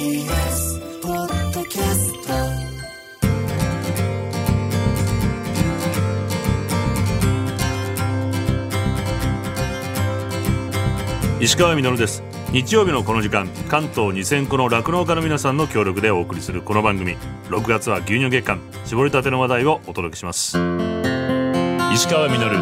[0.00, 2.32] TBS ポッドキャスト
[11.38, 12.22] 石川みのるです。
[12.50, 17.18] 日曜日のこの時間関東2000個の酪農家の皆さんの協力でお送りするこの番組
[17.50, 20.56] 6月は牛乳月間絞りたての話題をお届けします。
[21.92, 22.56] 石川みのる。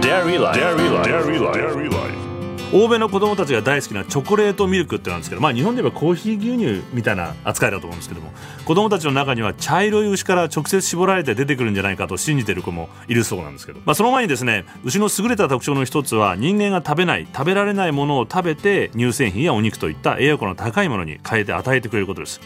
[0.00, 2.33] Dairy Life Dairy Life
[2.76, 8.32] 欧米の子供たちが大好きなチョコレートミルクってなんですけど、まあ、日本で言えばコーヒー牛乳みたいな扱いだと思うんですけども
[8.64, 22.40] 子供たちの中には茶色い牛から直接絞られて出てくるんじゃないかと信じている子もいるそうなんですけど、まあ、その前にですね牛の優れた特徴の一つは人間が食べない食べられないものを食べて乳製品やお肉といった栄養価の高いものに変えて与えてくれることです。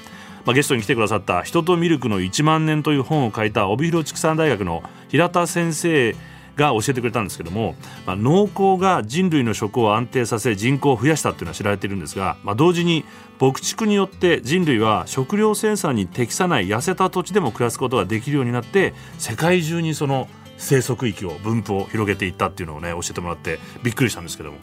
[0.44, 6.16] まあ、ゲストに来てくださった「人とミルクの1万年」という本を書いた帯広畜産大学の平田先生
[6.58, 13.04] が教えてくれたんですけども、まあ、農耕が人類の食を安定させ人口を増やしたっていうのは知られているんですが、まあ、同時に
[13.40, 20.28] 牧畜によって人類は食料生産に適さない痩せた土地でも暮らすことができるようになって世界中にその
[20.58, 24.58] 生息域を分布を広げていったっていうのをね教えてもらってびっくりしたんですけども。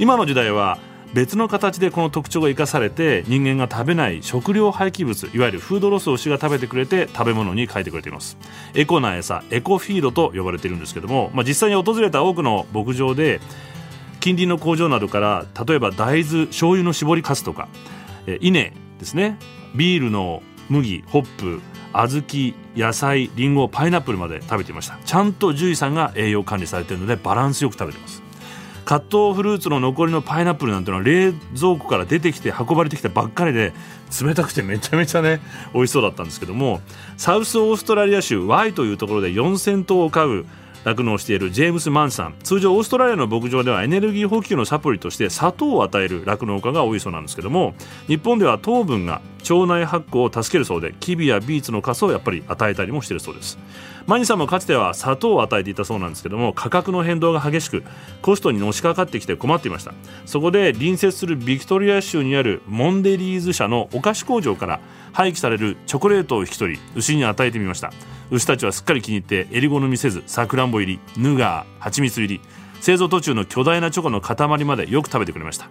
[0.00, 0.78] 今の時代は
[1.12, 8.38] 別の形でこの特徴が生かされて人間が食べない食料廃棄物いわゆるフードロスを牛が食べてくれて食べ物に変えてくれています。
[8.74, 13.40] エコな餌エコフィードと呼ばれているんですけども、まあ、実際に訪れた多くの牧場で
[14.20, 17.68] 近隣の工場などから例えば大豆醤油の搾りかすとか
[18.26, 19.38] え稲ですね
[19.74, 21.60] ビールの麦ホップ
[21.92, 24.96] 小豆野菜りんごパイナップルまで食べていました。
[25.04, 28.22] ちゃんと獣医さんが栄養管理されているのでバランスよく食べています。
[28.90, 33.72] カットフルーツの残りのパイナップルなんてのは冷蔵庫から出てきて運ばれてきたばっかりで
[34.20, 35.40] 冷たくてめちゃめちゃね
[35.72, 36.80] 美味しそうだったんですけども
[37.16, 40.46] サウスオーストラリア州 Y というところで4000頭を飼う
[40.82, 42.34] 酪農しているジェームス・マンさん。
[42.42, 47.74] 通常オーストラリアの牧場ではエネルギー補給のサプリとして砂糖を与える酪農家が多いそうなんですけども
[48.08, 53.58] 日本では糖分が腸内発酵を助けるそうでキビやビーツのカスをやっぱり与えたりもしているそうです。
[54.06, 57.84] マニさんもかつては砂糖を与えていたそうなんですけども価格の変動が激しく
[58.22, 59.92] コストにのしかかってきて困っていました。
[60.26, 64.80] そこで隣接するビクトリア州にあるモンデリーズ社のお菓子工場から
[65.12, 67.92] 廃棄されるチョコレートを引き取り牛に与えてみました。
[68.30, 72.40] 牛たちはすっかり気に入ってえり好みせずさくらんぼ入りヌガー蜂蜜入り。
[72.80, 75.68] 製造途中の巨大なチョコの塊までよく食べてくれました。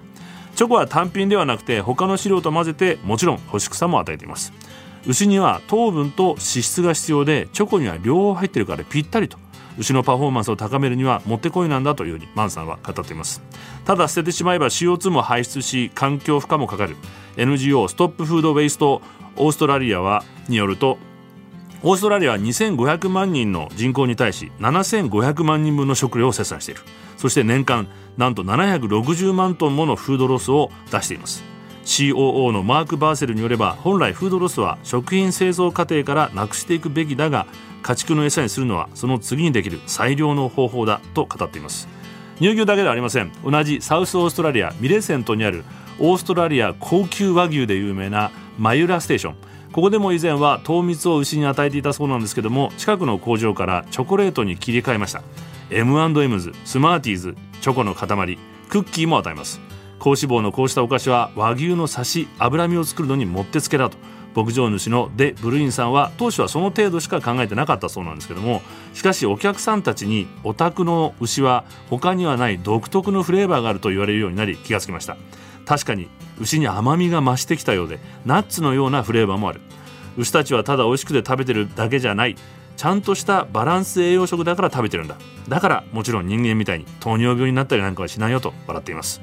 [0.60, 4.52] チョコは単品ではなくて他の飼料と混ぜてもちろん干し草も与えています。
[5.08, 9.38] 牛には糖分と脂質が必要でチョコには両方入ってるからぴったりと。
[9.78, 13.42] 牛のパフォーマンスを高めるにはもってこいなんだというふうにマンさんは語っています。
[13.86, 16.98] ただ捨ててしまえば CO2 も排出し環境負荷もかかる。
[17.38, 19.02] NGO ストップフードウェイスト
[19.38, 20.98] オーストラリアはによると
[21.82, 26.82] オーストラリアは2500万人の人口に対し7500万人分の食料を生産している。
[27.16, 31.42] そして年間なんと760万トンものフードロスを出しています。
[31.86, 37.48] COO のマーク・バーセルによれば本来フードロスは食品製造過程からなくしていくべきだが
[37.82, 41.88] 家畜の餌にするのはその次にできる最良の方法だと語っています。
[42.40, 43.32] 乳牛だけではありません。
[43.44, 45.64] 同じサウスオーストラリアミレセントにある
[45.98, 49.49] オーストラリア高級和牛で有名なマユラステーション。
[49.72, 55.22] ここでも以前は糖蜜を牛に与えていたそうなんですけども近くの工場からチョコレートに切り替えました。
[55.70, 58.08] M&M's スマーティーズチョコの塊
[58.70, 59.62] クッキーも与えます。
[60.00, 63.98] 高脂肪のこうしたお菓子は和牛のサシ脂身を作るのにもってつけだと。
[64.36, 68.62] 牧場主のデ・ブルインさんは当初はその程度しか考えてなかったそうなんですけども
[68.94, 75.18] しかしお客さんたちにお宅の牛は他にはない独特のフレーバーがあると言われるようになり気がつきました。
[75.66, 79.62] 確かに牛に甘みが増してきたようでナッツのようなフレーバーもある。
[80.18, 82.36] 牛たちはただ美味しくて食べてるだけじゃない。
[82.76, 85.18] ちゃんとしたバランス栄養食だから食べてるんだ。
[85.48, 89.22] だからもちろん人間みたいに糖尿病になったりなんかはしないよと笑っています。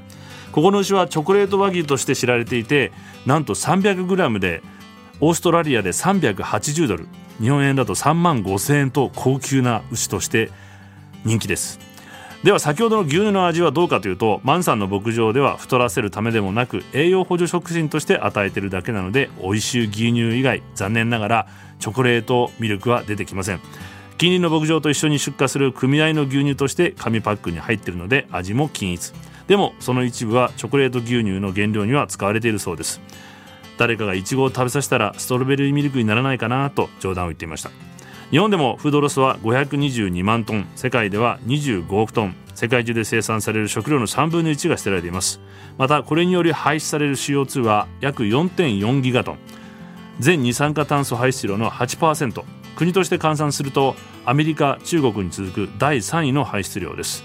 [0.52, 2.92] ここの牛はチョコレート和牛として知られていて
[3.24, 4.62] なんと 300g で
[5.20, 7.08] オーストラリアで380ドル。
[7.40, 10.50] 日本円だと3万5000円と高級な牛として
[11.24, 11.85] 人気です。
[12.46, 21.48] では先ほどの牛乳の味はどうかというとマンさんの牧場では太らせるためでもなく栄養補助食品として与えてるだけなので美味しい牛乳以外残念ながら
[21.80, 23.58] チョコレートミルクは出てきません。
[24.16, 29.12] 近隣の牧場と一緒に出荷する組合の牛乳として紙パックに入ってるので味も均一。
[29.48, 33.00] でもその一部はチョコレート牛乳の原料には使われているそうです。
[33.76, 37.72] 誰かがイチゴを食べさせたらストロベリーミルクにならないかなと冗談を言っていました。
[38.30, 45.40] 日本でもフードロスは522万トン世界では25億トン世界中で生産される食料の3分の1が捨てられています。
[45.78, 49.38] またこれにより排出される CO2 は約4.4ギガトン
[50.18, 52.42] 全二酸化炭素排出量の8%
[52.74, 53.94] 国として換算すると
[54.24, 57.22] アメリカ中国に続く第3位の排出量です。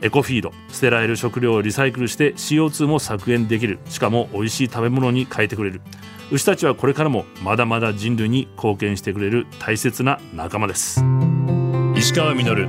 [0.00, 3.78] エコフィード捨てられる食料をリサイクルして CO2 も削減できる。
[3.88, 5.80] しかも美味しい食べ物に変えてくれる。
[6.30, 11.02] 牛たちはこれからもまだまだ人類に貢献してくれる大切な仲間です。
[11.96, 12.68] 石川稔。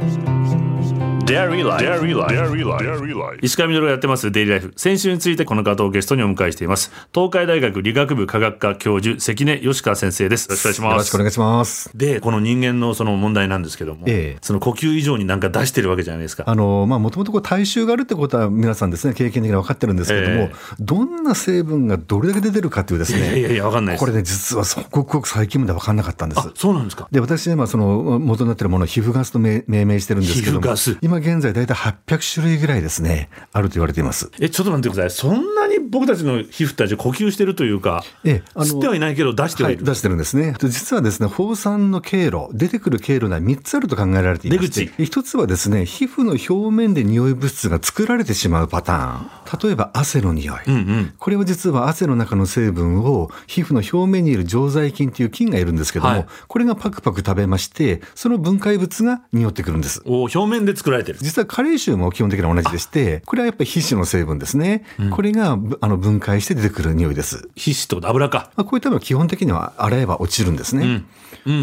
[1.29, 1.85] Dairy Life.
[1.85, 2.33] Dairy Life.
[2.33, 3.39] Dairy Life.
[3.43, 4.73] 石川みどるがやってますデイリーライフ。
[4.75, 6.91] 先週についてこの方をゲストにお迎えしています。
[7.13, 10.45] 東海大学理学部科学科教授、関根義川先生です。
[10.45, 10.93] よろしくお願いします。
[10.93, 11.91] よろしくお願いします。
[11.95, 16.43] で、この人間のその問題なんですけども、ええその呼吸以上になんか出してるわけじゃないですか。
[16.47, 23.99] あの、まあ、もともとこう体臭があるってことは皆さんですね、経験的に分かってるんですけども、ええどんな成分がどれだけ出てるかっていうですね、いやいやいや、わかんないです。
[23.99, 27.07] これね、実はすごくごく最近まで分かんなかったんですあ。、そうなんですか。
[27.11, 34.31] で、私は今、その元になってるものを皮膚ガスと命命名してるんですけども皮膚ガス、今現在大体800種類ぐらいですね、あると言われています。
[34.39, 35.31] え、ちょっと待ってください。
[35.31, 39.83] そんなに僕たちの皮膚たち呼吸してるというか、ええあの吸ってはいないけど出してはいる。
[39.83, 40.55] 出してるんですね。
[40.59, 49.69] で実はですね、放散の経路、出てくる経路には3つあると考えられていまして、出1つはですね、皮膚の表面で匂い物質が作られてしまうパターン。
[49.69, 50.57] 例えば汗の匂い。
[50.67, 51.13] うんうん。
[51.17, 60.01] これは実は汗の中の成分を皮膚の表面にいる常在菌という菌がいるんですけども、はいこれがパクパク食べまして、その分解物が匂ってくるんです。
[60.05, 61.19] お表面で作られてる。
[61.21, 64.83] 実はカレー臭も基本的には同じでして、これはやっぱり皮脂の成分ですね。
[65.11, 67.49] これがぶあの分解して出てくる匂いです。
[67.55, 68.51] 皮脂と油か。
[68.55, 71.03] まあ、こういったのは基本的には洗えば落ちるんですね。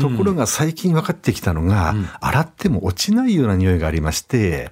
[0.00, 4.70] ところが最近分かってきたのが、洗っても落ちないような匂いがありまして。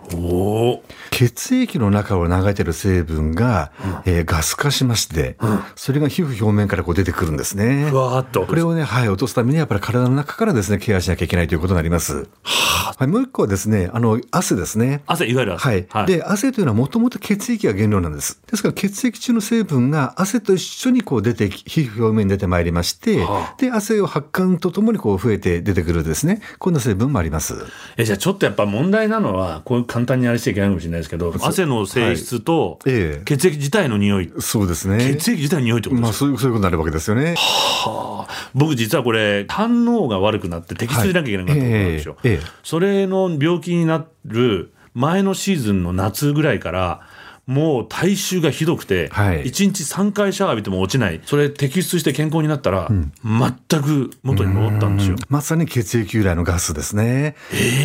[1.11, 3.73] 血液の中を流れてる成分が、
[4.05, 5.37] えーガス化しまして、
[5.77, 7.97] それが皮膚表面からこう出てくるんですねふ。
[7.97, 8.47] わーっと。
[8.47, 12.27] これをね、はい、落とすためにはやっぱり体の中からですね、ケアしなきゃいけないということになります。
[12.43, 15.03] はい、もう一個はですね、あの、汗ですね。
[15.07, 15.87] 汗、いわゆる汗。
[15.89, 16.07] はい。
[16.07, 18.41] で、汗というのはもともと血液が原料なんです。
[18.51, 27.55] ですから血液中の成分が汗と一緒にこう出てき、皮膚表面に出てまいりまして、はあで、汗を発汗とともにこう増えて出てくるですね、こんな成分もあります。
[27.97, 33.25] えじゃあちょっとやっぱ問題なのは、こう簡単にあれしちゃいけないかもしれないですけど、汗の性質とええ。
[33.25, 34.99] 血液自体の匂い、そうですね。
[34.99, 37.35] 血液自体の匂いってことまあ、ですか、そういう、そういうことになるわけですよね。
[37.37, 38.51] はあ。
[38.55, 42.17] 僕実はこれ、胆のが悪くなって摘出しなきゃいけなかったことなんですよ。
[42.23, 42.33] はい。
[42.33, 42.41] え。
[42.63, 47.01] それの病気になる前のシーズンの夏ぐらいから、
[47.47, 51.21] もう体臭がひどくて、はい1日3回シャワー浴びても落ちない。
[51.25, 55.17] それ摘出して健康になったら、全く元に戻ったんですよ。
[55.29, 57.37] まさに血液由来のガスですね。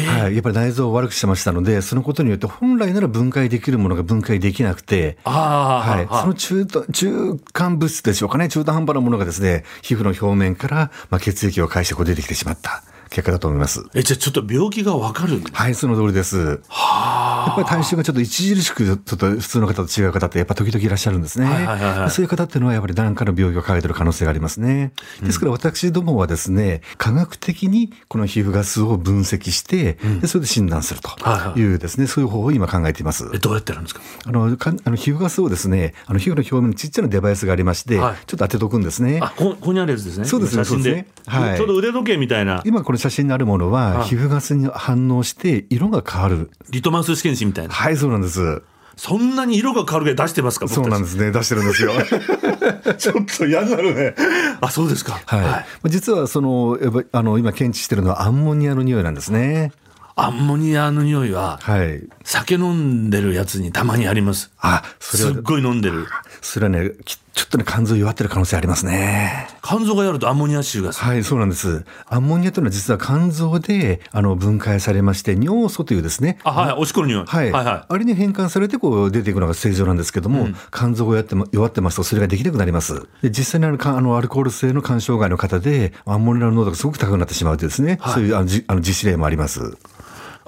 [0.08, 0.36] はい。
[0.36, 13.84] やっぱり内臓を悪くしてましたので、そのことによって本来なら分解できるものが分解できなくて、ああ、はい、あその中途中間物質でしょうかね、中途半端なものがですね、皮膚の表面から、まあ、血液を介してこう出てきてしまった結果だと思います。
[13.94, 16.38] え、じゃあちょっと病気がわかるはい、その通りです。
[16.38, 21.46] やっぱり体臭がちょっと著しく、ちょっと普通の方と違う方って、やっぱ時々いらっしゃるんですね。
[21.46, 24.94] はいはいはいはいそういう方っていうのは、やっぱり何かの病気を抱えている可能性がありますね。
[25.22, 33.30] ですから私どもはですね、科学的にこの皮膚ガスを分析して、でそれで診断するはいはというですね、そういう方法を今考えています。
[33.34, 34.02] え、どうやってやるんですか？
[34.26, 39.20] あの、かあの皮膚ガスをですね、あの皮膚の表面にちっちゃなデバイスがありまして、はいちょっと当てとくんですね。
[39.22, 40.26] あ、こここにあるやつですね。
[40.26, 40.66] そうですね。
[40.66, 46.52] そうですねはいちょうど腕時計みたいな、今この写真にあるものは、皮膚ガスに反応して色が変わる。
[46.70, 47.74] リトマス試験紙みたいな。
[47.74, 48.62] はい、そうなんです。
[49.00, 51.32] そんなに色が変わるぐらい出してますかそうなんでですね。
[51.32, 51.92] 出してるんですよ。
[52.04, 52.96] す。
[53.00, 54.14] ちょっと嫌になるね。
[54.60, 55.22] あ、そうですか。
[55.26, 55.42] はい。
[55.42, 59.72] まあ実はその、やっぱあの、今検知してるのはアンモニアの匂いなんですね。
[60.18, 62.04] アンモニアの匂いは、はい。
[62.26, 64.52] 酒飲んでるやつにたまにあります。
[64.62, 66.08] あ、それは、すっごい飲んでる。
[66.42, 69.48] それはね、きちょっとね、肝臓弱ってる可能性ありますね。
[69.64, 70.92] 肝臓がやるとアンモニア臭が。
[70.92, 71.86] はい、そうなんです。
[72.08, 77.26] アンモニアというのは実は肝臓で、あの、分解されまして、尿素というですね、あ、はい、おしっこの匂い。
[77.26, 83.08] はい、はい、はあれに変換されてこう出ていくのが正常なんですけども、肝臓が弱ってま弱ってますとそれができなくなります。
[83.22, 89.78] で実際にあのかあのアルコール性の肝障害の方でアンモニアの濃度がすごく高くなってしまうというですね、はいそういうあのじあの実施例もあります。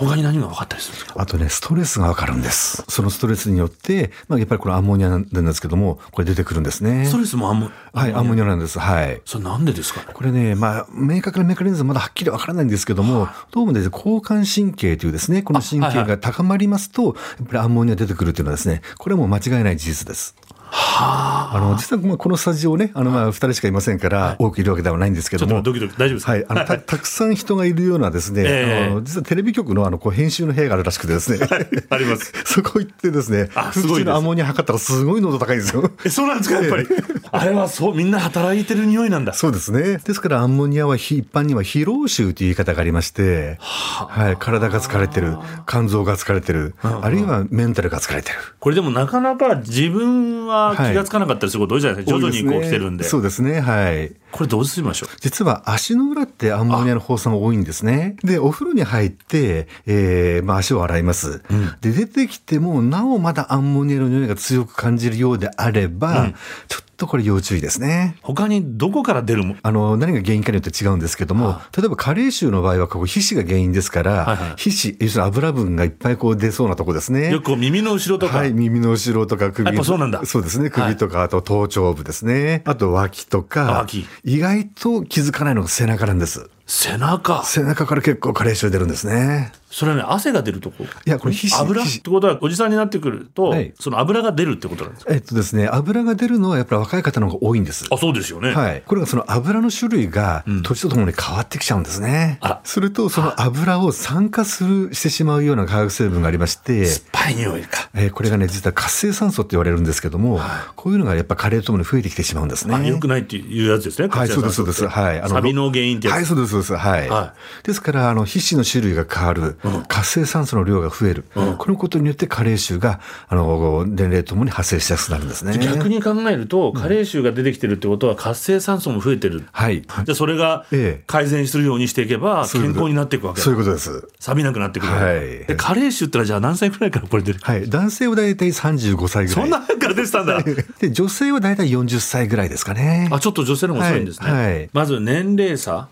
[0.04, 0.08] い。
[0.08, 1.22] 他に何が分かったりするんですか？
[1.22, 2.84] あとね、ストレスがわかるんです。
[2.88, 7.18] そのストレスによって、まあ、やっぱりこれアンモニアなんですけども、これ出てくるんですねスト。
[7.18, 8.80] レスもアンモはい、アンモニアなんです。
[8.80, 9.22] はい。
[9.26, 10.08] それなんでですかね？
[10.14, 17.10] これね、まあ、明確なメカニズムまだはっきりわからないんですけども、どうもですね、交感神経というですね、この神経が高まりますと、や
[17.44, 20.36] っぱりアンモニア出てくるというのはですね、これはもう間違いない事実です。
[20.74, 21.21] あ
[21.60, 25.52] の、実はまあこのスタジオね、あの、まあ、二人しかいませんから、多くいるわけではないんですけども。
[25.52, 26.32] ちょっと、ドキドキ大丈夫ですか？
[26.32, 28.88] はい、あの、た、たくさん人がいるようなですね、ええ。
[28.92, 31.46] あの、実はテレビ局のあの、こう、編集の部屋があるらしくてですね、
[31.90, 32.32] あります。
[32.46, 35.90] そこ行ってですね、あすごいのアンモニア測ったらすごい濃度高いんですよ。
[36.06, 36.88] え、そうなんですかやっぱり。
[37.32, 39.34] あれはそう、みんな働いてる匂いなんだ。
[39.34, 39.98] そうですね。
[39.98, 48.38] ですからアンモニアはひ一般には疲労臭という言い方がありまして、はい、体が疲れてる、肝臓が疲れてる、あるいはメンタルが疲れてる。
[48.60, 52.20] これでもなかなか自分は気がつかなかっったりすること多いじゃないですか。
[52.20, 53.04] 徐々にこう来てるんで。
[53.04, 53.60] そうですね。
[53.60, 54.12] はい。
[54.32, 55.10] これどうしましょう？
[55.20, 58.16] 実は足の裏ってアンモニアの放散が多いんですね。
[58.24, 61.44] で、お風呂に入って、えーまあ、足を洗います。
[61.82, 66.34] で、出てきても、なおまだアンモニアの匂いが強く感じるようであれば、
[66.68, 68.16] ちょっとこれ要注意ですね。
[68.22, 69.56] 他にどこから出るも？
[69.64, 74.56] あの、何が原因かによって違うんですけども、例えば加齢臭の場合は、ここ皮脂が原因ですから、はいはい。
[74.58, 77.32] 皮脂、要するに油分がいっぱいこう出そうなとこですね。
[77.32, 80.24] よく耳の後ろとか、はい、耳の後ろとか首やっぱそうなんだ。
[80.26, 82.62] そうですね、首とか、あと頭頂部ですね。
[82.66, 86.50] あと脇とあか脇、意外と気づかないのが背中なんです。
[86.74, 87.44] 背中。
[87.44, 89.52] 背中から結構加齢臭出るんですね。
[89.70, 90.86] それはね汗が出るとこ。
[91.06, 91.84] いやこれ皮脂油？
[91.84, 93.74] ってことはおじさんになってくると、はい。
[93.80, 95.14] その油が出るってことなんですか？
[95.14, 97.86] えっとですね、油が出るのはやっぱり若い方の方が多いんです。
[97.92, 98.84] あそうですよね、はい。
[98.86, 102.38] これがその油の種類が年とともに変わってきちゃうんですね。
[102.42, 102.62] あら。
[102.64, 107.90] すると、その油を酸化する、してしまうような化学成分がありまして、酸っぱい匂いか。
[107.94, 110.40] えーこれがね、実は活性酸素って言われるんですけども、
[110.76, 112.76] こういうのがやっぱ加齢とともに増えてきてしまうんですね。
[112.76, 114.88] あ良くないっていうやつですねはい、そうです、そうです。
[114.88, 115.20] はい。
[115.20, 116.88] あのサビの原因ってやつ、はい、そうです、そうです。
[116.88, 117.10] はい。
[117.10, 125.58] はですから、あの、皮脂の種類が変わる、活性酸素の量が増える、このことによって加齢臭が、あの、年齢ともに発生しやすくなるんですね。
[125.58, 129.82] 逆に考えると加齢臭が出てきてるってことは活性酸素も増えてる、はい。
[129.82, 131.04] じゃあそれがええ。
[131.08, 133.44] 改善するようにしていけば健康になっていくわけだ。
[133.44, 134.08] そういうことです。
[134.20, 135.46] 錆びなくなってくる、はい。
[135.46, 137.40] で加齢臭ってのはじゃあ何歳くらいからこれ出る？
[137.42, 137.70] はい。
[137.70, 139.44] 男性は大体35歳ぐらい。
[139.44, 140.42] そんな前から出てたんだ。
[140.80, 143.10] で、女性は大体40歳ぐらいですかね。
[143.12, 144.54] あちょっと女性の方が遅いんですね、はい。
[144.54, 144.70] はい。
[144.74, 145.88] まず年齢差、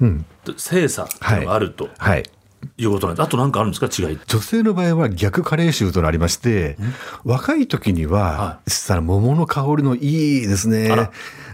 [0.57, 2.23] 性差っていうのがあるとはい。
[2.77, 4.09] いうことなんで、あと何かあるんですか？
[4.09, 6.77] 違い女性の場合は逆加齢臭となりまして、
[7.23, 8.59] 若い時には
[8.93, 11.09] は、実は桃の香りのいいですね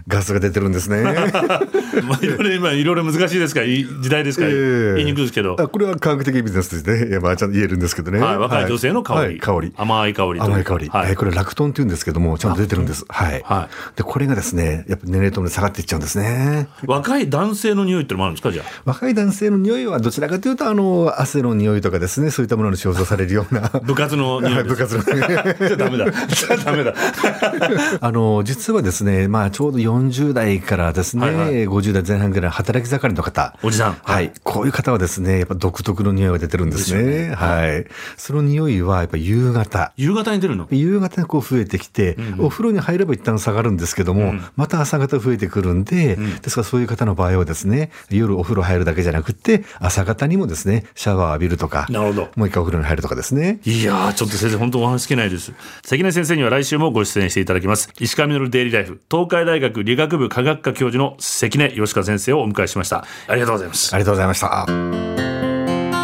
[0.08, 1.02] ガスが出てるんですね。
[2.06, 8.20] まあいろいろ今いろいろ難しいですからいい時代ですから、ええ言いにくいですけど、あこれは科学的エビデンスとしてね、 いやまあちゃんと言えるんですけどね。
[8.20, 9.72] はい、若い女性の香り、はい香り。
[9.76, 10.88] 甘い香りと甘い香り。
[10.88, 13.04] はいえーこれラクトンって言うんですけども、ちゃんと出てるんです。
[13.08, 13.42] はい。
[13.44, 16.68] はで、これがですね、やっぱ年齢ともに下がっていっちゃうんですね。
[16.86, 18.82] 若い男性の匂いってのもあるんですかじゃあ？
[18.84, 23.72] 若い男性の匂いはどちらかというと、あの、汗の匂いとかですね、そういったものに肖像されるような。
[23.82, 25.02] 部活の匂いです部活の。
[25.02, 26.94] じゃあダメだじゃあダメだ
[28.00, 33.56] あの、実はですね、まあ、ちょうど40代からですね、はいはい50代前半ぐらいの働き盛りの方。
[33.62, 34.32] おじさんはい。
[34.44, 37.34] こういう方はですね、やっぱ独特の匂いが出てるんですね。
[37.34, 37.86] はい。
[38.16, 39.92] その匂いは、やっぱ夕方。
[39.96, 40.66] 夕方に出るの？
[40.70, 53.60] 夕方にこう増えてきて、お風呂に入れば一旦下がるんですけども、また朝方増えてくるんで、ですからそういう方の場合はですね、夜お風呂入るだけじゃなくて、朝方にもですね、シャワー浴びるとか、なるほどもう一回お風呂に入るとかですね。
[53.64, 55.52] いやー、ちょっと先生、本当お話しけないです。
[55.84, 57.90] 関根先生には来週もご出演していただきます。
[57.98, 63.06] 石川稔デイリーライフ、東海大学理学部科学科教授の関根義和先生をお迎えしました。
[63.28, 63.94] ありがとうございます。
[63.94, 64.66] ありがとうございました。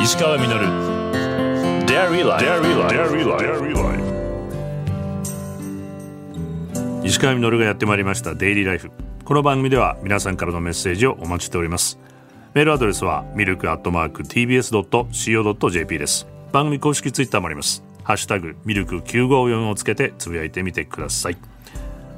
[0.03, 0.49] 石川稔
[1.87, 2.45] デイリーライ
[3.99, 4.03] フ。
[7.05, 8.91] 石川稔がやってまいりましたデイリーライフ。
[9.25, 11.99] この番組では皆さんからのメッセージをお待ちしております。
[12.55, 16.27] メールアドレスはミルクアットマーク tbs.co.jp です。
[16.53, 17.85] 番組公式ツイッターもあります。
[18.05, 21.37] ハッシュタグミルク954をつけてつぶやいてみてください。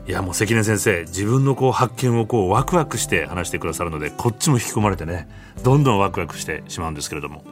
[0.06, 5.28] いやもう関根先生自分のこう発見をこうワクワクして話してくださるのでこっちも引き込まれてね
[5.62, 7.42] どんどんワクワクしてしまうんですけれども。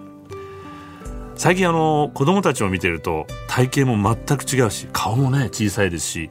[1.35, 6.31] 最近あの子供たちを見てると体型も全く違うし顔もね小さいですし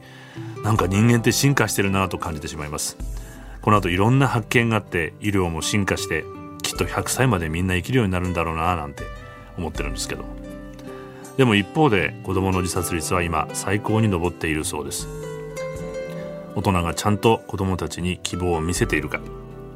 [0.62, 2.96] なんか人間って進化してるなと感じてしまいます。
[3.62, 6.24] この後いろんな発見があって医療も進化して
[6.62, 9.02] きっと100歳までみんな生きるようになるんだろうななんて
[9.58, 10.41] 思ってるんですけど。
[11.36, 15.08] でも一方で子供の自殺率は今最高に上っているそうです。
[16.54, 19.20] 大人がちゃんと子供たちに希望を見せているか。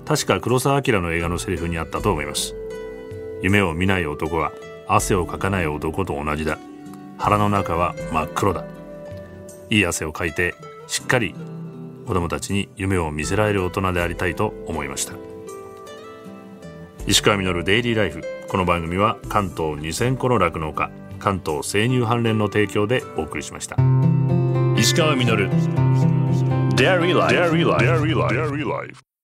[0.04, 2.54] 確か黒澤明の映画のセリフにあったと思います。
[3.42, 4.52] 夢を見ない男は
[4.86, 6.58] 汗をかかない男と同じだ。
[7.18, 8.64] 腹の中は真っ黒だ。
[9.70, 10.54] いい汗をかいて
[10.86, 11.34] しっかり
[12.06, 15.14] 子供たちに夢を見せられる大人でありたいと思いました。
[17.06, 18.22] 石川稔デイリーライフ。
[18.48, 20.90] この番組は関東2000個の酪農家。
[21.16, 23.76] 関東生乳関連の提供でお送りしました
[24.76, 25.50] 石川稔
[26.76, 27.34] Dairy Life.
[27.34, 28.34] Dairy Life.
[28.34, 29.15] Dairy Life.